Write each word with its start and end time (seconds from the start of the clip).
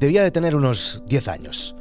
Debía 0.00 0.24
de 0.24 0.30
tener 0.30 0.56
unos 0.56 1.02
10 1.08 1.28
años. 1.28 1.76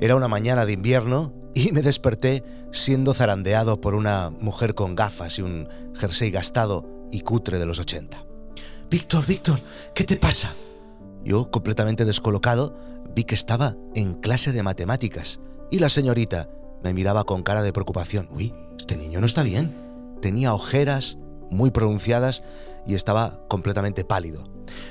Era 0.00 0.14
una 0.14 0.28
mañana 0.28 0.64
de 0.64 0.74
invierno 0.74 1.34
y 1.54 1.72
me 1.72 1.82
desperté 1.82 2.44
siendo 2.70 3.14
zarandeado 3.14 3.80
por 3.80 3.96
una 3.96 4.30
mujer 4.30 4.76
con 4.76 4.94
gafas 4.94 5.40
y 5.40 5.42
un 5.42 5.68
jersey 5.92 6.30
gastado 6.30 6.88
y 7.10 7.22
cutre 7.22 7.58
de 7.58 7.66
los 7.66 7.80
80. 7.80 8.24
Víctor, 8.88 9.26
Víctor, 9.26 9.58
¿qué 9.92 10.04
te 10.04 10.16
pasa? 10.16 10.52
Yo, 11.24 11.50
completamente 11.50 12.04
descolocado, 12.04 12.78
vi 13.12 13.24
que 13.24 13.34
estaba 13.34 13.74
en 13.96 14.14
clase 14.14 14.52
de 14.52 14.62
matemáticas 14.62 15.40
y 15.68 15.80
la 15.80 15.88
señorita 15.88 16.48
me 16.84 16.94
miraba 16.94 17.24
con 17.24 17.42
cara 17.42 17.62
de 17.62 17.72
preocupación. 17.72 18.28
Uy, 18.30 18.54
este 18.78 18.96
niño 18.96 19.18
no 19.18 19.26
está 19.26 19.42
bien. 19.42 19.74
Tenía 20.22 20.54
ojeras 20.54 21.18
muy 21.50 21.72
pronunciadas 21.72 22.44
y 22.86 22.94
estaba 22.94 23.44
completamente 23.48 24.04
pálido. 24.04 24.48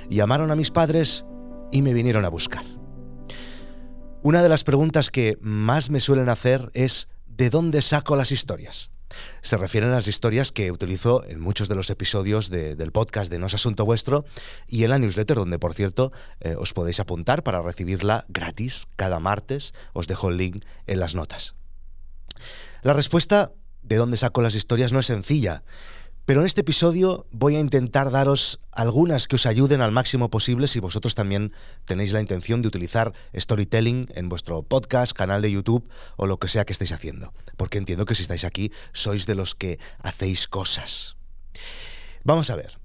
Llamaron 0.09 0.51
a 0.51 0.57
mis 0.57 0.69
padres 0.69 1.23
y 1.73 1.81
me 1.81 1.93
vinieron 1.93 2.23
a 2.23 2.29
buscar. 2.29 2.63
Una 4.21 4.41
de 4.41 4.47
las 4.47 4.63
preguntas 4.63 5.11
que 5.11 5.37
más 5.41 5.89
me 5.89 5.99
suelen 5.99 6.29
hacer 6.29 6.71
es 6.73 7.09
¿de 7.25 7.49
dónde 7.49 7.81
saco 7.81 8.15
las 8.15 8.31
historias? 8.31 8.91
Se 9.41 9.57
refieren 9.57 9.91
a 9.91 9.95
las 9.95 10.07
historias 10.07 10.51
que 10.51 10.71
utilizo 10.71 11.25
en 11.25 11.41
muchos 11.41 11.67
de 11.67 11.75
los 11.75 11.89
episodios 11.89 12.49
del 12.49 12.91
podcast 12.91 13.29
de 13.29 13.37
No 13.37 13.47
es 13.47 13.53
Asunto 13.53 13.85
Vuestro 13.85 14.23
y 14.67 14.83
en 14.83 14.91
la 14.91 14.99
newsletter, 14.99 15.35
donde 15.35 15.59
por 15.59 15.73
cierto 15.73 16.11
eh, 16.39 16.55
os 16.57 16.73
podéis 16.73 16.99
apuntar 16.99 17.43
para 17.43 17.61
recibirla 17.61 18.25
gratis 18.29 18.85
cada 18.95 19.19
martes. 19.19 19.73
Os 19.93 20.07
dejo 20.07 20.29
el 20.29 20.37
link 20.37 20.63
en 20.87 20.99
las 20.99 21.15
notas. 21.15 21.55
La 22.81 22.93
respuesta 22.93 23.51
de 23.81 23.97
dónde 23.97 24.17
saco 24.17 24.41
las 24.41 24.55
historias 24.55 24.93
no 24.93 24.99
es 24.99 25.07
sencilla. 25.07 25.63
Pero 26.25 26.39
en 26.39 26.45
este 26.45 26.61
episodio 26.61 27.27
voy 27.31 27.57
a 27.57 27.59
intentar 27.59 28.09
daros 28.09 28.61
algunas 28.71 29.27
que 29.27 29.35
os 29.35 29.45
ayuden 29.45 29.81
al 29.81 29.91
máximo 29.91 30.29
posible 30.29 30.69
si 30.69 30.79
vosotros 30.79 31.15
también 31.15 31.51
tenéis 31.83 32.13
la 32.13 32.21
intención 32.21 32.61
de 32.61 32.69
utilizar 32.69 33.13
storytelling 33.35 34.07
en 34.15 34.29
vuestro 34.29 34.63
podcast, 34.63 35.11
canal 35.11 35.41
de 35.41 35.51
YouTube 35.51 35.89
o 36.15 36.25
lo 36.25 36.39
que 36.39 36.47
sea 36.47 36.63
que 36.63 36.71
estéis 36.71 36.93
haciendo. 36.93 37.33
Porque 37.57 37.77
entiendo 37.77 38.05
que 38.05 38.15
si 38.15 38.21
estáis 38.21 38.45
aquí 38.45 38.71
sois 38.93 39.25
de 39.25 39.35
los 39.35 39.53
que 39.53 39.79
hacéis 39.99 40.47
cosas. 40.47 41.17
Vamos 42.23 42.49
a 42.49 42.55
ver. 42.55 42.79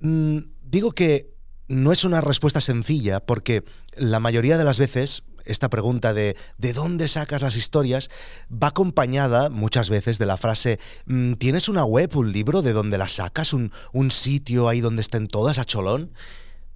Mm, 0.00 0.38
digo 0.60 0.90
que 0.90 1.32
no 1.68 1.92
es 1.92 2.04
una 2.04 2.20
respuesta 2.20 2.60
sencilla 2.60 3.20
porque 3.20 3.62
la 3.96 4.18
mayoría 4.18 4.58
de 4.58 4.64
las 4.64 4.80
veces 4.80 5.22
esta 5.44 5.68
pregunta 5.68 6.14
de 6.14 6.36
¿de 6.58 6.72
dónde 6.72 7.08
sacas 7.08 7.42
las 7.42 7.56
historias? 7.56 8.10
va 8.50 8.68
acompañada 8.68 9.50
muchas 9.50 9.90
veces 9.90 10.18
de 10.18 10.26
la 10.26 10.36
frase 10.36 10.78
mm, 11.06 11.34
¿tienes 11.34 11.68
una 11.68 11.84
web, 11.84 12.16
un 12.16 12.32
libro 12.32 12.62
de 12.62 12.72
dónde 12.72 12.98
las 12.98 13.12
sacas? 13.12 13.52
¿Un, 13.52 13.72
un 13.92 14.10
sitio 14.10 14.68
ahí 14.68 14.80
donde 14.80 15.02
estén 15.02 15.28
todas 15.28 15.58
a 15.58 15.64
cholón? 15.64 16.12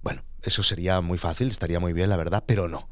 Bueno, 0.01 0.23
eso 0.43 0.63
sería 0.63 1.01
muy 1.01 1.17
fácil, 1.17 1.49
estaría 1.49 1.79
muy 1.79 1.93
bien, 1.93 2.09
la 2.09 2.17
verdad, 2.17 2.43
pero 2.45 2.67
no. 2.67 2.89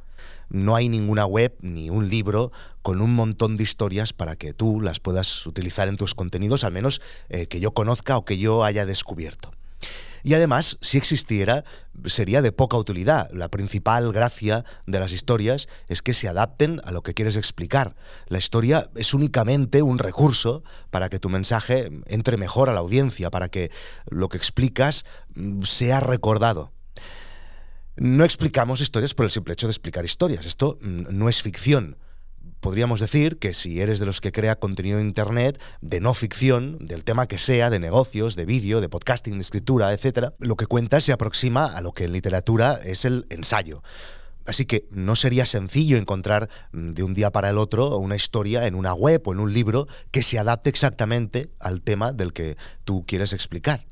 No 0.50 0.75
hay 0.75 0.88
ninguna 0.88 1.25
web 1.25 1.55
ni 1.61 1.89
un 1.89 2.09
libro 2.09 2.52
con 2.81 3.02
un 3.02 3.14
montón 3.14 3.58
de 3.58 3.64
historias 3.64 4.14
para 4.14 4.36
que 4.36 4.53
tú 4.53 4.80
las 4.80 5.00
puedas 5.00 5.45
utilizar 5.45 5.89
en 5.89 5.98
tus 5.98 6.16
contenidos, 6.16 6.64
al 6.64 6.72
menos 6.72 7.02
eh, 7.30 7.48
que 7.48 7.59
yo 7.59 7.72
conozca 7.72 8.17
o 8.17 8.23
que 8.23 8.38
yo 8.38 8.64
haya 8.64 8.86
descubierto. 8.86 9.52
Y 10.28 10.33
además, 10.33 10.78
si 10.81 10.97
existiera, 10.97 11.64
sería 12.03 12.42
de 12.42 12.52
poca 12.52 12.75
utilidad. 12.75 13.30
La 13.31 13.47
principal 13.47 14.11
gracia 14.11 14.66
de 14.86 15.00
las 15.00 15.14
historias 15.14 15.70
es 15.88 16.02
que 16.02 16.14
se 16.14 16.28
adapten 16.28 16.81
a 16.83 16.92
lo 16.92 17.02
que 17.02 17.14
quieres 17.14 17.38
explicar. 17.38 17.95
La 18.28 18.38
historia 18.38 18.89
es 18.98 19.14
únicamente 19.14 19.81
un 19.81 20.00
recurso 20.00 20.64
para 20.89 21.08
que 21.08 21.20
tu 21.20 21.30
mensaje 21.30 21.92
entre 22.08 22.36
mejor 22.36 22.67
a 22.67 22.73
la 22.73 22.81
audiencia, 22.81 23.31
para 23.31 23.48
que 23.48 23.72
lo 24.09 24.28
que 24.28 24.36
explicas 24.36 25.05
mm, 25.33 25.61
sea 25.61 26.02
recordado. 26.02 26.73
No 27.95 28.25
explicamos 28.25 28.81
historias 28.81 29.14
por 29.14 29.23
el 29.23 29.31
simple 29.31 29.53
hecho 29.53 29.67
de 29.67 29.72
explicar 29.72 30.03
historias. 30.03 30.45
Esto 30.45 30.78
mm, 30.81 31.05
no 31.09 31.30
es 31.30 31.42
ficción 31.42 31.95
podríamos 32.59 33.00
decir 33.00 33.38
que 33.38 33.53
si 33.53 33.81
eres 33.81 34.00
de 34.00 34.06
los 34.06 34.22
que 34.22 34.31
crea 34.31 34.58
contenido 34.59 35.00
en 35.00 35.08
Internet 35.08 35.62
de 35.81 36.00
no 36.00 36.14
ficción, 36.14 36.78
del 36.80 37.04
tema 37.04 37.27
que 37.27 37.38
sea, 37.38 37.70
de 37.70 37.80
negocios, 37.80 38.36
de 38.36 38.45
vídeo, 38.45 38.82
de 38.82 38.89
podcasting, 38.89 39.36
de 39.36 39.42
escritura, 39.42 39.94
etc., 39.94 40.30
lo 40.39 40.55
que 40.55 40.66
cuenta 40.66 41.02
se 41.02 41.11
aproxima 41.11 41.66
a 41.66 41.82
lo 41.82 41.94
que 41.94 42.05
en 42.05 42.14
literatura 42.14 42.80
es 42.83 43.05
el 43.05 43.26
ensayo. 43.30 43.82
Así 44.48 44.66
que 44.66 44.88
no 44.92 45.16
sería 45.16 45.45
sencillo 45.45 45.98
encontrar 45.98 46.49
mm, 46.72 46.92
de 46.92 47.04
un 47.04 47.14
día 47.14 47.32
para 47.32 47.49
el 47.49 47.58
otro 47.58 47.98
una 47.98 48.16
historia 48.16 48.66
en 48.66 48.76
una 48.76 48.93
web 48.93 49.22
o 49.26 49.33
en 49.33 49.39
un 49.39 49.54
libro 49.54 49.88
que 50.11 50.23
se 50.23 50.39
adapte 50.39 50.70
exactamente 50.70 51.52
al 51.60 51.82
tema 51.82 52.14
del 52.14 52.33
que 52.33 52.55
tú 52.86 53.05
quieres 53.05 53.33
explicar. 53.33 53.86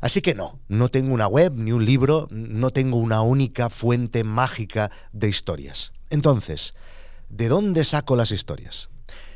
Así 0.00 0.20
que 0.20 0.34
no, 0.34 0.60
no 0.68 0.88
tengo 0.88 1.14
una 1.14 1.26
web 1.26 1.52
ni 1.56 1.72
un 1.72 1.84
libro, 1.84 2.28
no 2.30 2.70
tengo 2.70 2.98
una 2.98 3.22
única 3.22 3.70
fuente 3.70 4.22
mágica 4.24 4.90
de 5.12 5.28
historias. 5.28 5.92
Entonces, 6.10 6.74
¿De 7.28 7.48
dónde 7.48 7.84
saco 7.84 8.16
las 8.16 8.30
historias? 8.30 8.90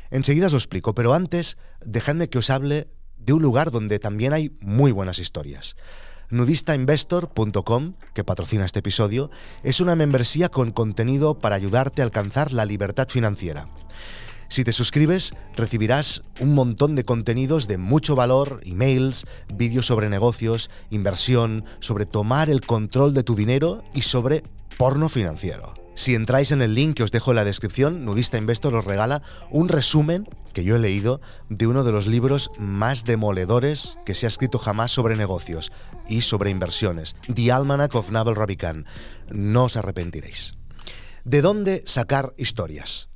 Enseguida 0.09 0.47
os 0.47 0.51
lo 0.53 0.57
explico, 0.57 0.93
pero 0.93 1.13
antes 1.13 1.57
dejadme 1.83 2.29
que 2.29 2.37
os 2.37 2.49
hable 2.49 2.87
de 3.17 3.33
un 3.33 3.41
lugar 3.41 3.71
donde 3.71 3.99
también 3.99 4.33
hay 4.33 4.55
muy 4.61 4.91
buenas 4.91 5.19
historias. 5.19 5.75
Nudistainvestor.com, 6.29 7.93
que 8.13 8.23
patrocina 8.23 8.65
este 8.65 8.79
episodio, 8.79 9.29
es 9.63 9.79
una 9.79 9.95
membresía 9.95 10.49
con 10.49 10.71
contenido 10.71 11.39
para 11.39 11.55
ayudarte 11.55 12.01
a 12.01 12.05
alcanzar 12.05 12.51
la 12.51 12.65
libertad 12.65 13.07
financiera. 13.07 13.67
Si 14.49 14.63
te 14.63 14.71
suscribes, 14.71 15.33
recibirás 15.55 16.21
un 16.39 16.53
montón 16.53 16.95
de 16.95 17.03
contenidos 17.03 17.67
de 17.67 17.77
mucho 17.77 18.15
valor, 18.15 18.61
emails, 18.65 19.25
vídeos 19.53 19.87
sobre 19.87 20.09
negocios, 20.09 20.69
inversión, 20.91 21.65
sobre 21.79 22.05
tomar 22.05 22.49
el 22.49 22.61
control 22.61 23.13
de 23.13 23.23
tu 23.23 23.35
dinero 23.35 23.83
y 23.93 24.01
sobre 24.01 24.43
porno 24.77 25.09
financiero. 25.09 25.73
Si 25.95 26.15
entráis 26.15 26.51
en 26.51 26.61
el 26.61 26.73
link 26.73 26.95
que 26.97 27.03
os 27.03 27.11
dejo 27.11 27.31
en 27.31 27.35
la 27.35 27.45
descripción, 27.45 28.03
Nudista 28.03 28.37
Investor 28.37 28.73
os 28.73 28.85
regala 28.85 29.21
un 29.51 29.69
resumen 29.69 30.27
que 30.53 30.63
yo 30.63 30.75
he 30.75 30.79
leído 30.79 31.21
de 31.49 31.67
uno 31.67 31.83
de 31.83 31.91
los 31.91 32.07
libros 32.07 32.49
más 32.57 33.05
demoledores 33.05 33.97
que 34.05 34.15
se 34.15 34.25
ha 34.25 34.29
escrito 34.29 34.57
jamás 34.57 34.91
sobre 34.91 35.15
negocios 35.15 35.71
y 36.09 36.21
sobre 36.21 36.49
inversiones, 36.49 37.15
The 37.33 37.51
Almanac 37.51 37.93
of 37.93 38.11
Naval 38.11 38.35
Ravikant. 38.35 38.87
No 39.29 39.65
os 39.65 39.77
arrepentiréis. 39.77 40.55
¿De 41.25 41.41
dónde 41.41 41.83
sacar 41.85 42.33
historias? 42.37 43.09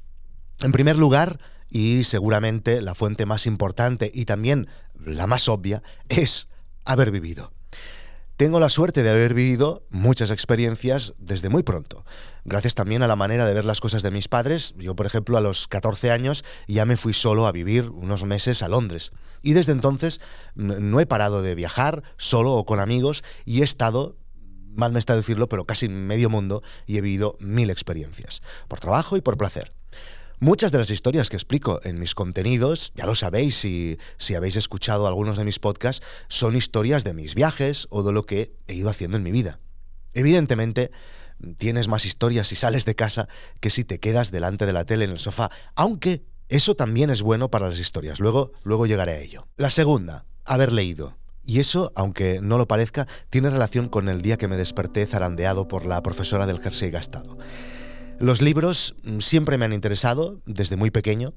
En 0.59 0.71
primer 0.71 0.97
lugar, 0.97 1.39
y 1.69 2.03
seguramente 2.03 2.81
la 2.81 2.95
fuente 2.95 3.25
más 3.25 3.45
importante 3.47 4.11
y 4.13 4.25
también 4.25 4.67
la 5.03 5.27
más 5.27 5.49
obvia, 5.49 5.81
es 6.09 6.47
haber 6.85 7.11
vivido. 7.11 7.51
Tengo 8.37 8.59
la 8.59 8.69
suerte 8.69 9.01
de 9.01 9.09
haber 9.09 9.33
vivido 9.33 9.87
muchas 9.89 10.29
experiencias 10.29 11.15
desde 11.17 11.49
muy 11.49 11.63
pronto. 11.63 12.05
Gracias 12.45 12.75
también 12.75 13.01
a 13.01 13.07
la 13.07 13.15
manera 13.15 13.47
de 13.47 13.53
ver 13.55 13.65
las 13.65 13.81
cosas 13.81 14.03
de 14.03 14.11
mis 14.11 14.27
padres. 14.27 14.75
Yo, 14.77 14.95
por 14.95 15.07
ejemplo, 15.07 15.37
a 15.37 15.41
los 15.41 15.67
14 15.67 16.11
años 16.11 16.45
ya 16.67 16.85
me 16.85 16.97
fui 16.97 17.15
solo 17.15 17.47
a 17.47 17.51
vivir 17.51 17.89
unos 17.89 18.25
meses 18.25 18.61
a 18.61 18.67
Londres. 18.67 19.11
Y 19.41 19.53
desde 19.53 19.71
entonces 19.71 20.21
no 20.53 20.99
he 20.99 21.07
parado 21.07 21.41
de 21.41 21.55
viajar, 21.55 22.03
solo 22.17 22.53
o 22.53 22.63
con 22.63 22.79
amigos, 22.79 23.23
y 23.43 23.61
he 23.61 23.63
estado 23.63 24.19
mal 24.75 24.91
me 24.91 24.99
está 24.99 25.15
decirlo, 25.15 25.49
pero 25.49 25.65
casi 25.65 25.89
medio 25.89 26.29
mundo 26.29 26.61
y 26.85 26.97
he 26.97 27.01
vivido 27.01 27.37
mil 27.39 27.71
experiencias, 27.71 28.43
por 28.67 28.79
trabajo 28.79 29.17
y 29.17 29.21
por 29.21 29.35
placer. 29.35 29.73
Muchas 30.39 30.71
de 30.71 30.77
las 30.77 30.91
historias 30.91 31.31
que 31.31 31.35
explico 31.35 31.79
en 31.83 31.97
mis 31.97 32.13
contenidos, 32.13 32.93
ya 32.95 33.07
lo 33.07 33.15
sabéis 33.15 33.57
si, 33.57 33.97
si 34.17 34.35
habéis 34.35 34.55
escuchado 34.55 35.07
algunos 35.07 35.35
de 35.35 35.43
mis 35.43 35.57
podcasts, 35.57 36.05
son 36.27 36.55
historias 36.55 37.03
de 37.03 37.15
mis 37.15 37.33
viajes 37.33 37.87
o 37.89 38.03
de 38.03 38.13
lo 38.13 38.21
que 38.21 38.53
he 38.67 38.75
ido 38.75 38.91
haciendo 38.91 39.17
en 39.17 39.23
mi 39.23 39.31
vida. 39.31 39.59
Evidentemente, 40.13 40.91
tienes 41.57 41.87
más 41.87 42.05
historias 42.05 42.49
si 42.49 42.55
sales 42.55 42.85
de 42.85 42.93
casa 42.93 43.27
que 43.59 43.71
si 43.71 43.83
te 43.83 43.99
quedas 43.99 44.29
delante 44.29 44.67
de 44.67 44.73
la 44.73 44.85
tele 44.85 45.05
en 45.05 45.11
el 45.11 45.19
sofá, 45.19 45.49
aunque 45.73 46.23
eso 46.49 46.75
también 46.75 47.09
es 47.09 47.23
bueno 47.23 47.49
para 47.49 47.67
las 47.67 47.79
historias. 47.79 48.19
Luego, 48.19 48.51
luego 48.63 48.85
llegaré 48.85 49.13
a 49.13 49.19
ello. 49.19 49.47
La 49.57 49.71
segunda, 49.71 50.25
haber 50.45 50.71
leído. 50.71 51.17
Y 51.43 51.61
eso, 51.61 51.91
aunque 51.95 52.41
no 52.43 52.59
lo 52.59 52.67
parezca, 52.67 53.07
tiene 53.31 53.49
relación 53.49 53.89
con 53.89 54.07
el 54.07 54.21
día 54.21 54.37
que 54.37 54.47
me 54.47 54.57
desperté 54.57 55.07
zarandeado 55.07 55.67
por 55.67 55.85
la 55.85 56.03
profesora 56.03 56.45
del 56.45 56.59
jersey 56.59 56.91
gastado. 56.91 57.39
Los 58.19 58.41
libros 58.41 58.95
mm, 59.03 59.19
siempre 59.19 59.57
me 59.57 59.65
han 59.65 59.73
interesado 59.73 60.41
desde 60.45 60.75
muy 60.75 60.89
pequeño 60.89 61.33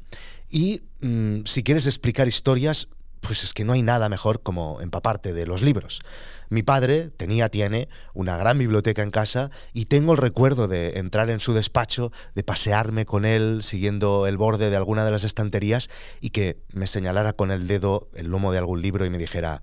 y 0.49 0.82
mm, 1.00 1.41
si 1.44 1.62
quieres 1.62 1.87
explicar 1.87 2.27
historias, 2.27 2.88
pues 3.21 3.44
es 3.44 3.53
que 3.53 3.65
no 3.65 3.75
hay 3.75 3.82
nada 3.82 4.09
mejor 4.09 4.43
como 4.43 4.81
empaparte 4.81 5.35
de 5.35 5.47
los 5.47 5.61
libros. 5.61 6.00
Mi 6.49 6.62
padre 6.62 7.11
tenía, 7.11 7.50
tiene 7.50 7.88
una 8.15 8.38
gran 8.38 8.59
biblioteca 8.59 9.03
en 9.03 9.11
casa 9.11 9.50
y 9.75 9.85
tengo 9.85 10.12
el 10.12 10.19
recuerdo 10.19 10.69
de 10.69 10.99
entrar 10.99 11.29
en 11.29 11.38
su 11.38 11.53
despacho, 11.53 12.12
de 12.35 12.43
pasearme 12.43 13.05
con 13.05 13.26
él 13.26 13.61
siguiendo 13.62 14.26
el 14.26 14.38
borde 14.38 14.71
de 14.71 14.76
alguna 14.76 15.05
de 15.05 15.11
las 15.11 15.25
estanterías 15.25 15.91
y 16.21 16.31
que 16.31 16.62
me 16.73 16.87
señalara 16.87 17.35
con 17.35 17.50
el 17.50 17.67
dedo 17.67 18.09
el 18.15 18.29
lomo 18.29 18.53
de 18.53 18.59
algún 18.59 18.81
libro 18.81 19.05
y 19.05 19.11
me 19.11 19.19
dijera, 19.19 19.62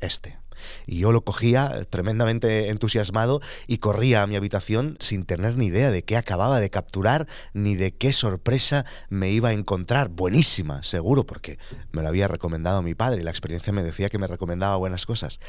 este. 0.00 0.38
Y 0.86 0.98
yo 0.98 1.12
lo 1.12 1.24
cogía 1.24 1.82
tremendamente 1.90 2.68
entusiasmado 2.68 3.40
y 3.66 3.78
corría 3.78 4.22
a 4.22 4.26
mi 4.26 4.36
habitación 4.36 4.96
sin 5.00 5.24
tener 5.24 5.56
ni 5.56 5.66
idea 5.66 5.90
de 5.90 6.02
qué 6.02 6.16
acababa 6.16 6.60
de 6.60 6.70
capturar 6.70 7.26
ni 7.52 7.76
de 7.76 7.92
qué 7.92 8.12
sorpresa 8.12 8.84
me 9.08 9.30
iba 9.30 9.50
a 9.50 9.52
encontrar. 9.52 10.08
Buenísima, 10.08 10.82
seguro, 10.82 11.24
porque 11.24 11.58
me 11.92 12.02
lo 12.02 12.08
había 12.08 12.28
recomendado 12.28 12.82
mi 12.82 12.94
padre 12.94 13.20
y 13.20 13.24
la 13.24 13.30
experiencia 13.30 13.72
me 13.72 13.82
decía 13.82 14.08
que 14.08 14.18
me 14.18 14.26
recomendaba 14.26 14.76
buenas 14.76 15.06
cosas. 15.06 15.40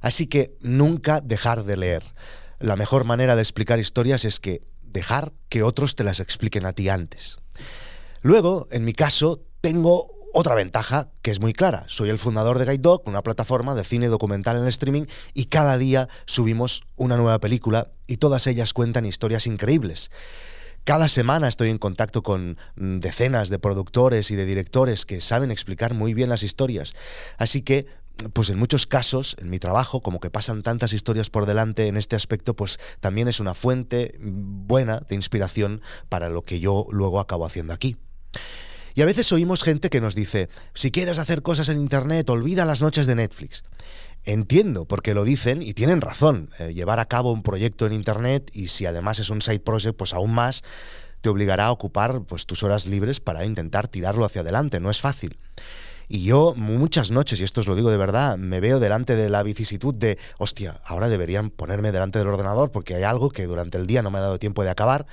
Así 0.00 0.26
que 0.26 0.56
nunca 0.60 1.20
dejar 1.20 1.64
de 1.64 1.76
leer. 1.76 2.02
la 2.58 2.76
mejor 2.76 3.04
manera 3.04 3.36
de 3.36 3.42
explicar 3.42 3.78
historias 3.78 4.26
es 4.26 4.38
que 4.38 4.62
dejar 4.82 5.32
que 5.48 5.62
otros 5.62 5.94
te 5.94 6.04
las 6.04 6.20
expliquen 6.20 6.66
a 6.66 6.74
ti 6.74 6.90
antes. 6.90 7.38
Luego, 8.20 8.66
en 8.70 8.84
mi 8.84 8.92
caso, 8.92 9.40
tengo 9.62 10.19
otra 10.32 10.54
ventaja 10.54 11.10
que 11.22 11.30
es 11.30 11.40
muy 11.40 11.52
clara. 11.52 11.84
Soy 11.88 12.08
el 12.08 12.18
fundador 12.18 12.58
de 12.58 12.64
Guide 12.64 12.78
Dog, 12.78 13.02
una 13.06 13.22
plataforma 13.22 13.74
de 13.74 13.84
cine 13.84 14.08
documental 14.08 14.56
en 14.56 14.66
streaming, 14.68 15.04
y 15.34 15.46
cada 15.46 15.78
día 15.78 16.08
subimos 16.26 16.82
una 16.96 17.16
nueva 17.16 17.38
película 17.38 17.90
y 18.06 18.18
todas 18.18 18.46
ellas 18.46 18.72
cuentan 18.72 19.06
historias 19.06 19.46
increíbles. 19.46 20.10
Cada 20.84 21.08
semana 21.08 21.48
estoy 21.48 21.68
en 21.70 21.78
contacto 21.78 22.22
con 22.22 22.56
mm, 22.76 22.98
decenas 23.00 23.50
de 23.50 23.58
productores 23.58 24.30
y 24.30 24.36
de 24.36 24.46
directores 24.46 25.04
que 25.04 25.20
saben 25.20 25.50
explicar 25.50 25.94
muy 25.94 26.14
bien 26.14 26.30
las 26.30 26.42
historias. 26.42 26.94
Así 27.36 27.62
que 27.62 27.86
pues 28.32 28.50
en 28.50 28.58
muchos 28.58 28.86
casos, 28.86 29.36
en 29.40 29.48
mi 29.48 29.58
trabajo, 29.58 30.02
como 30.02 30.20
que 30.20 30.30
pasan 30.30 30.62
tantas 30.62 30.92
historias 30.92 31.30
por 31.30 31.46
delante 31.46 31.86
en 31.86 31.96
este 31.96 32.16
aspecto, 32.16 32.54
pues 32.54 32.78
también 33.00 33.28
es 33.28 33.40
una 33.40 33.54
fuente 33.54 34.14
buena 34.20 35.00
de 35.08 35.14
inspiración 35.14 35.80
para 36.10 36.28
lo 36.28 36.42
que 36.42 36.60
yo 36.60 36.86
luego 36.90 37.20
acabo 37.20 37.46
haciendo 37.46 37.72
aquí. 37.72 37.96
Y 39.00 39.02
a 39.02 39.06
veces 39.06 39.32
oímos 39.32 39.62
gente 39.62 39.88
que 39.88 40.02
nos 40.02 40.14
dice, 40.14 40.50
si 40.74 40.90
quieres 40.90 41.18
hacer 41.18 41.40
cosas 41.40 41.70
en 41.70 41.80
Internet, 41.80 42.28
olvida 42.28 42.66
las 42.66 42.82
noches 42.82 43.06
de 43.06 43.14
Netflix. 43.14 43.62
Entiendo 44.26 44.84
porque 44.84 45.14
lo 45.14 45.24
dicen 45.24 45.62
y 45.62 45.72
tienen 45.72 46.02
razón. 46.02 46.50
Eh, 46.58 46.74
llevar 46.74 47.00
a 47.00 47.06
cabo 47.06 47.32
un 47.32 47.42
proyecto 47.42 47.86
en 47.86 47.94
Internet 47.94 48.50
y 48.52 48.68
si 48.68 48.84
además 48.84 49.18
es 49.18 49.30
un 49.30 49.40
side 49.40 49.60
project, 49.60 49.96
pues 49.96 50.12
aún 50.12 50.34
más 50.34 50.64
te 51.22 51.30
obligará 51.30 51.64
a 51.64 51.72
ocupar 51.72 52.24
pues, 52.24 52.44
tus 52.44 52.62
horas 52.62 52.86
libres 52.86 53.20
para 53.20 53.46
intentar 53.46 53.88
tirarlo 53.88 54.26
hacia 54.26 54.42
adelante. 54.42 54.80
No 54.80 54.90
es 54.90 55.00
fácil. 55.00 55.38
Y 56.06 56.24
yo 56.24 56.52
muchas 56.54 57.10
noches, 57.10 57.40
y 57.40 57.44
esto 57.44 57.60
os 57.62 57.68
lo 57.68 57.76
digo 57.76 57.90
de 57.90 57.96
verdad, 57.96 58.36
me 58.36 58.60
veo 58.60 58.80
delante 58.80 59.16
de 59.16 59.30
la 59.30 59.42
vicisitud 59.42 59.94
de, 59.94 60.18
hostia, 60.36 60.78
ahora 60.84 61.08
deberían 61.08 61.48
ponerme 61.48 61.90
delante 61.90 62.18
del 62.18 62.28
ordenador 62.28 62.70
porque 62.70 62.96
hay 62.96 63.04
algo 63.04 63.30
que 63.30 63.46
durante 63.46 63.78
el 63.78 63.86
día 63.86 64.02
no 64.02 64.10
me 64.10 64.18
ha 64.18 64.22
dado 64.22 64.38
tiempo 64.38 64.62
de 64.62 64.68
acabar 64.68 65.06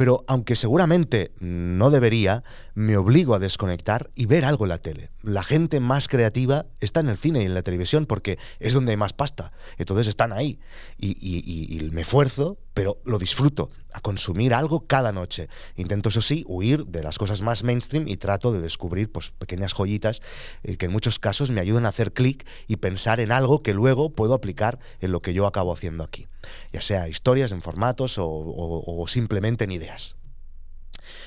pero 0.00 0.24
aunque 0.28 0.56
seguramente 0.56 1.30
no 1.40 1.90
debería, 1.90 2.42
me 2.72 2.96
obligo 2.96 3.34
a 3.34 3.38
desconectar 3.38 4.08
y 4.14 4.24
ver 4.24 4.46
algo 4.46 4.64
en 4.64 4.70
la 4.70 4.78
tele. 4.78 5.10
La 5.20 5.42
gente 5.42 5.78
más 5.78 6.08
creativa 6.08 6.64
está 6.80 7.00
en 7.00 7.10
el 7.10 7.18
cine 7.18 7.42
y 7.42 7.44
en 7.44 7.52
la 7.52 7.60
televisión 7.60 8.06
porque 8.06 8.38
es 8.60 8.72
donde 8.72 8.92
hay 8.92 8.96
más 8.96 9.12
pasta. 9.12 9.52
Entonces 9.76 10.06
están 10.08 10.32
ahí. 10.32 10.58
Y, 10.96 11.86
me 11.92 12.00
esfuerzo, 12.00 12.56
pero 12.74 13.00
lo 13.04 13.18
disfruto, 13.18 13.70
a 13.92 14.00
consumir 14.00 14.54
algo 14.54 14.86
cada 14.86 15.12
noche. 15.12 15.48
Intento, 15.76 16.10
eso 16.10 16.22
sí, 16.22 16.44
huir 16.46 16.86
de 16.86 17.02
las 17.02 17.18
cosas 17.18 17.42
más 17.42 17.64
mainstream 17.64 18.06
y 18.06 18.16
trato 18.16 18.52
de 18.52 18.60
descubrir 18.60 19.10
pues, 19.10 19.32
pequeñas 19.32 19.74
joyitas 19.74 20.22
eh, 20.62 20.76
que 20.76 20.86
en 20.86 20.92
muchos 20.92 21.18
casos 21.18 21.50
me 21.50 21.60
ayudan 21.60 21.86
a 21.86 21.90
hacer 21.90 22.12
clic 22.12 22.46
y 22.68 22.76
pensar 22.76 23.20
en 23.20 23.32
algo 23.32 23.62
que 23.62 23.74
luego 23.74 24.10
puedo 24.10 24.34
aplicar 24.34 24.78
en 25.00 25.12
lo 25.12 25.20
que 25.20 25.34
yo 25.34 25.46
acabo 25.46 25.72
haciendo 25.72 26.04
aquí 26.04 26.28
ya 26.72 26.80
sea 26.80 27.08
historias 27.08 27.52
en 27.52 27.62
formatos 27.62 28.16
o, 28.18 29.04
simplemente 29.08 29.64
en 29.64 29.72
ideas. 29.72 30.16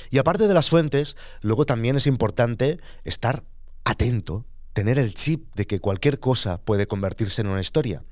Y 0.10 0.18
aparte 0.18 0.48
de 0.48 0.54
las 0.54 0.70
fuentes, 0.70 1.18
luego 1.42 1.66
también 1.66 1.96
es 1.96 2.08
importante 2.08 2.80
estar 3.04 3.44
atento, 3.84 4.46
tener 4.74 5.00
el 5.00 5.14
chip 5.14 5.54
de 5.56 5.66
que 5.66 5.80
cualquier 5.80 6.20
cosa 6.20 6.60
puede 6.60 6.88
convertirse 6.88 7.42
en 7.42 7.48
una 7.48 7.62
historia. 7.62 8.04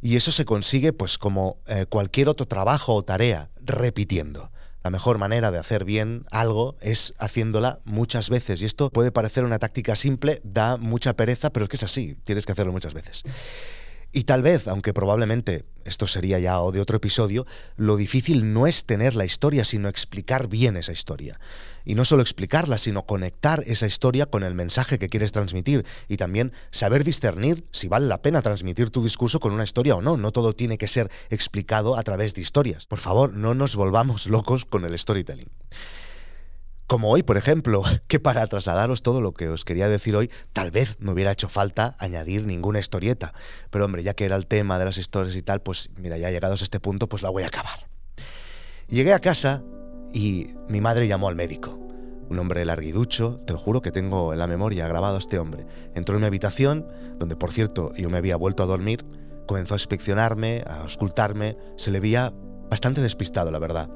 Y 0.00 0.16
eso 0.16 0.32
se 0.32 0.44
consigue 0.44 0.92
pues 0.92 1.18
como 1.18 1.58
eh, 1.66 1.86
cualquier 1.86 2.28
otro 2.28 2.46
trabajo 2.46 2.94
o 2.94 3.02
tarea, 3.02 3.50
repitiendo. 3.60 4.50
La 4.82 4.90
mejor 4.90 5.18
manera 5.18 5.50
de 5.50 5.58
hacer 5.58 5.84
bien 5.84 6.24
algo 6.30 6.76
es 6.80 7.12
haciéndola 7.18 7.80
muchas 7.84 8.30
veces. 8.30 8.62
Y 8.62 8.64
esto 8.64 8.90
puede 8.90 9.12
parecer 9.12 9.44
una 9.44 9.58
táctica 9.58 9.94
simple, 9.94 10.40
da 10.42 10.78
mucha 10.78 11.14
pereza, 11.14 11.50
pero 11.50 11.64
es 11.64 11.68
que 11.68 11.76
es 11.76 11.82
así, 11.82 12.16
tienes 12.24 12.46
que 12.46 12.52
hacerlo 12.52 12.72
muchas 12.72 12.94
veces. 12.94 13.22
Y 14.12 14.24
tal 14.24 14.42
vez, 14.42 14.66
aunque 14.66 14.92
probablemente 14.92 15.64
esto 15.84 16.06
sería 16.06 16.38
ya 16.38 16.56
de 16.72 16.80
otro 16.80 16.96
episodio, 16.96 17.46
lo 17.76 17.96
difícil 17.96 18.52
no 18.52 18.66
es 18.66 18.84
tener 18.84 19.14
la 19.14 19.24
historia, 19.24 19.64
sino 19.64 19.88
explicar 19.88 20.48
bien 20.48 20.76
esa 20.76 20.92
historia. 20.92 21.38
Y 21.84 21.94
no 21.94 22.04
solo 22.04 22.22
explicarla, 22.22 22.76
sino 22.76 23.06
conectar 23.06 23.62
esa 23.66 23.86
historia 23.86 24.26
con 24.26 24.42
el 24.42 24.54
mensaje 24.54 24.98
que 24.98 25.08
quieres 25.08 25.32
transmitir 25.32 25.86
y 26.08 26.16
también 26.16 26.52
saber 26.70 27.04
discernir 27.04 27.64
si 27.70 27.88
vale 27.88 28.06
la 28.06 28.20
pena 28.20 28.42
transmitir 28.42 28.90
tu 28.90 29.02
discurso 29.02 29.40
con 29.40 29.52
una 29.52 29.64
historia 29.64 29.96
o 29.96 30.02
no. 30.02 30.16
No 30.16 30.32
todo 30.32 30.54
tiene 30.54 30.76
que 30.76 30.88
ser 30.88 31.10
explicado 31.30 31.96
a 31.96 32.02
través 32.02 32.34
de 32.34 32.40
historias. 32.40 32.86
Por 32.86 32.98
favor, 32.98 33.32
no 33.32 33.54
nos 33.54 33.76
volvamos 33.76 34.26
locos 34.26 34.64
con 34.64 34.84
el 34.84 34.98
storytelling. 34.98 35.48
Como 36.90 37.12
hoy, 37.12 37.22
por 37.22 37.36
ejemplo, 37.36 37.84
que 38.08 38.18
para 38.18 38.44
trasladaros 38.48 39.02
todo 39.02 39.20
lo 39.20 39.32
que 39.32 39.48
os 39.48 39.64
quería 39.64 39.88
decir 39.88 40.16
hoy, 40.16 40.28
tal 40.52 40.72
vez 40.72 40.96
no 40.98 41.12
hubiera 41.12 41.30
hecho 41.30 41.48
falta 41.48 41.94
añadir 42.00 42.44
ninguna 42.44 42.80
historieta. 42.80 43.32
Pero 43.70 43.84
hombre, 43.84 44.02
ya 44.02 44.14
que 44.14 44.24
era 44.24 44.34
el 44.34 44.48
tema 44.48 44.76
de 44.76 44.86
las 44.86 44.98
historias 44.98 45.36
y 45.36 45.42
tal, 45.42 45.62
pues 45.62 45.90
mira, 45.94 46.18
ya 46.18 46.32
llegados 46.32 46.62
a 46.62 46.64
este 46.64 46.80
punto, 46.80 47.08
pues 47.08 47.22
la 47.22 47.30
voy 47.30 47.44
a 47.44 47.46
acabar. 47.46 47.88
Llegué 48.88 49.12
a 49.12 49.20
casa 49.20 49.62
y 50.12 50.48
mi 50.68 50.80
madre 50.80 51.06
llamó 51.06 51.28
al 51.28 51.36
médico. 51.36 51.78
Un 52.28 52.40
hombre 52.40 52.64
larguiducho, 52.64 53.38
te 53.46 53.52
lo 53.52 53.60
juro 53.60 53.82
que 53.82 53.92
tengo 53.92 54.32
en 54.32 54.40
la 54.40 54.48
memoria 54.48 54.88
grabado 54.88 55.16
este 55.16 55.38
hombre. 55.38 55.68
Entró 55.94 56.16
en 56.16 56.22
mi 56.22 56.26
habitación, 56.26 56.88
donde 57.20 57.36
por 57.36 57.52
cierto 57.52 57.92
yo 57.94 58.10
me 58.10 58.18
había 58.18 58.34
vuelto 58.34 58.64
a 58.64 58.66
dormir, 58.66 59.06
comenzó 59.46 59.74
a 59.74 59.76
inspeccionarme, 59.76 60.64
a 60.66 60.80
auscultarme, 60.80 61.56
se 61.76 61.92
le 61.92 62.00
veía 62.00 62.34
bastante 62.68 63.00
despistado, 63.00 63.52
la 63.52 63.60
verdad. 63.60 63.88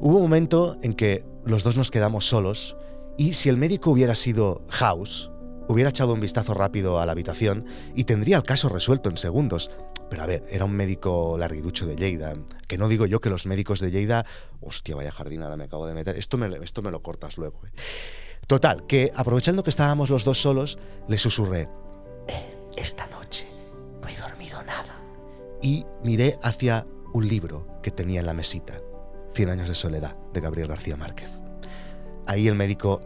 Hubo 0.00 0.18
un 0.18 0.22
momento 0.22 0.76
en 0.82 0.92
que 0.92 1.24
los 1.44 1.62
dos 1.62 1.76
nos 1.76 1.90
quedamos 1.90 2.28
solos 2.28 2.76
y 3.16 3.34
si 3.34 3.48
el 3.48 3.56
médico 3.56 3.90
hubiera 3.90 4.14
sido 4.14 4.62
House, 4.68 5.30
hubiera 5.68 5.90
echado 5.90 6.14
un 6.14 6.20
vistazo 6.20 6.54
rápido 6.54 7.00
a 7.00 7.06
la 7.06 7.12
habitación 7.12 7.64
y 7.94 8.04
tendría 8.04 8.36
el 8.36 8.42
caso 8.42 8.68
resuelto 8.68 9.10
en 9.10 9.16
segundos. 9.16 9.70
Pero 10.08 10.22
a 10.22 10.26
ver, 10.26 10.44
era 10.48 10.64
un 10.64 10.72
médico 10.72 11.36
larguiducho 11.36 11.86
de 11.86 11.96
Lleida, 11.96 12.34
que 12.66 12.78
no 12.78 12.88
digo 12.88 13.04
yo 13.06 13.20
que 13.20 13.28
los 13.28 13.46
médicos 13.46 13.80
de 13.80 13.90
Lleida... 13.90 14.24
Hostia, 14.60 14.96
vaya 14.96 15.12
jardín, 15.12 15.42
ahora 15.42 15.56
me 15.56 15.64
acabo 15.64 15.86
de 15.86 15.94
meter. 15.94 16.16
Esto 16.16 16.38
me, 16.38 16.48
esto 16.64 16.80
me 16.80 16.90
lo 16.90 17.02
cortas 17.02 17.36
luego. 17.36 17.60
Eh. 17.66 17.70
Total, 18.46 18.86
que 18.86 19.10
aprovechando 19.14 19.62
que 19.62 19.70
estábamos 19.70 20.08
los 20.08 20.24
dos 20.24 20.40
solos, 20.40 20.78
le 21.08 21.18
susurré, 21.18 21.68
eh, 22.28 22.56
esta 22.76 23.06
noche 23.08 23.46
no 24.00 24.08
he 24.08 24.16
dormido 24.16 24.62
nada. 24.62 24.98
Y 25.60 25.84
miré 26.02 26.38
hacia 26.42 26.86
un 27.12 27.28
libro 27.28 27.66
que 27.82 27.90
tenía 27.90 28.20
en 28.20 28.26
la 28.26 28.34
mesita. 28.34 28.80
Cien 29.38 29.50
años 29.50 29.68
de 29.68 29.76
soledad, 29.76 30.16
de 30.32 30.40
Gabriel 30.40 30.66
García 30.66 30.96
Márquez. 30.96 31.30
Ahí 32.26 32.48
el 32.48 32.56
médico 32.56 33.00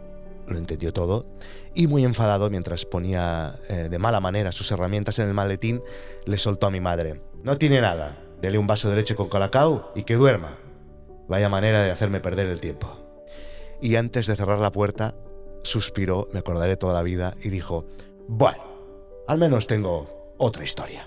lo 0.47 0.57
entendió 0.57 0.91
todo 0.91 1.27
y 1.75 1.85
muy 1.85 2.03
enfadado 2.05 2.49
mientras 2.49 2.85
ponía 2.85 3.53
eh, 3.69 3.87
de 3.87 3.99
mala 3.99 4.19
manera 4.19 4.51
sus 4.51 4.71
herramientas 4.71 5.19
en 5.19 5.27
el 5.27 5.35
maletín, 5.35 5.83
le 6.25 6.39
soltó 6.39 6.65
a 6.65 6.71
mi 6.71 6.79
madre. 6.79 7.21
No 7.43 7.59
tiene 7.59 7.81
nada, 7.81 8.17
dele 8.41 8.57
un 8.57 8.65
vaso 8.65 8.89
de 8.89 8.95
leche 8.95 9.13
con 9.13 9.29
colacao 9.29 9.91
y 9.93 10.05
que 10.05 10.15
duerma. 10.15 10.57
Vaya 11.27 11.49
manera 11.49 11.83
de 11.83 11.91
hacerme 11.91 12.19
perder 12.19 12.47
el 12.47 12.59
tiempo. 12.59 12.97
Y 13.79 13.95
antes 13.95 14.25
de 14.25 14.35
cerrar 14.35 14.57
la 14.57 14.71
puerta, 14.71 15.13
suspiró, 15.61 16.27
me 16.33 16.39
acordaré 16.39 16.77
toda 16.77 16.93
la 16.93 17.03
vida, 17.03 17.35
y 17.43 17.49
dijo, 17.49 17.85
bueno, 18.27 18.63
al 19.27 19.37
menos 19.37 19.67
tengo 19.67 20.33
otra 20.39 20.63
historia. 20.63 21.05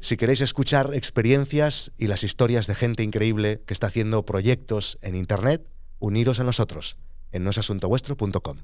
Si 0.00 0.16
queréis 0.16 0.40
escuchar 0.40 0.94
experiencias 0.94 1.92
y 1.98 2.06
las 2.06 2.22
historias 2.22 2.66
de 2.66 2.74
gente 2.74 3.02
increíble 3.02 3.62
que 3.66 3.74
está 3.74 3.88
haciendo 3.88 4.24
proyectos 4.24 4.98
en 5.02 5.16
Internet, 5.16 5.68
uniros 5.98 6.38
a 6.40 6.44
nosotros 6.44 6.96
en 7.32 7.44
nosasuntovuestro.com. 7.44 8.58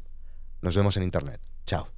Nos 0.62 0.76
vemos 0.76 0.96
en 0.96 1.02
Internet. 1.02 1.40
Chao. 1.66 1.88